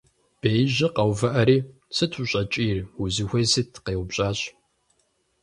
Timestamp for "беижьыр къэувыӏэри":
0.39-1.57